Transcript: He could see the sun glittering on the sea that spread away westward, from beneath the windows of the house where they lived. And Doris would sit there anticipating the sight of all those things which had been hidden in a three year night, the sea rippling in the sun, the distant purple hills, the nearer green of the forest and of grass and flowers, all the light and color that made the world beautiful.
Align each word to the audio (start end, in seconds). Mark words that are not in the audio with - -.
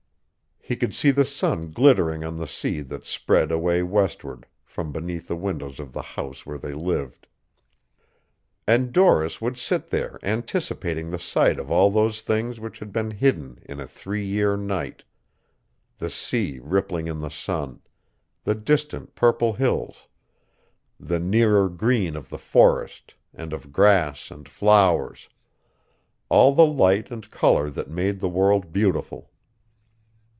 He 0.63 0.77
could 0.77 0.95
see 0.95 1.11
the 1.11 1.25
sun 1.25 1.71
glittering 1.71 2.23
on 2.23 2.37
the 2.37 2.47
sea 2.47 2.79
that 2.81 3.05
spread 3.05 3.51
away 3.51 3.83
westward, 3.83 4.45
from 4.63 4.93
beneath 4.93 5.27
the 5.27 5.35
windows 5.35 5.81
of 5.81 5.91
the 5.91 6.01
house 6.03 6.45
where 6.45 6.59
they 6.59 6.73
lived. 6.73 7.27
And 8.65 8.93
Doris 8.93 9.41
would 9.41 9.57
sit 9.57 9.87
there 9.89 10.17
anticipating 10.23 11.09
the 11.09 11.19
sight 11.19 11.59
of 11.59 11.69
all 11.71 11.91
those 11.91 12.21
things 12.21 12.57
which 12.57 12.79
had 12.79 12.93
been 12.93 13.11
hidden 13.11 13.59
in 13.65 13.81
a 13.81 13.87
three 13.87 14.23
year 14.25 14.55
night, 14.55 15.03
the 15.97 16.11
sea 16.11 16.59
rippling 16.63 17.07
in 17.07 17.19
the 17.19 17.29
sun, 17.31 17.81
the 18.45 18.55
distant 18.55 19.13
purple 19.13 19.53
hills, 19.53 20.07
the 20.97 21.19
nearer 21.19 21.67
green 21.67 22.15
of 22.15 22.29
the 22.29 22.37
forest 22.39 23.15
and 23.33 23.51
of 23.51 23.73
grass 23.73 24.31
and 24.31 24.47
flowers, 24.47 25.27
all 26.29 26.53
the 26.53 26.65
light 26.67 27.11
and 27.11 27.29
color 27.29 27.69
that 27.69 27.89
made 27.89 28.21
the 28.21 28.29
world 28.29 28.71
beautiful. 28.71 29.27